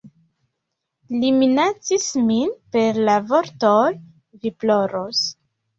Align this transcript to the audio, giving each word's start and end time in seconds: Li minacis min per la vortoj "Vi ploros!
Li 1.17 1.29
minacis 1.41 2.07
min 2.31 2.57
per 2.77 3.01
la 3.11 3.21
vortoj 3.35 3.79
"Vi 4.41 4.59
ploros! 4.65 5.25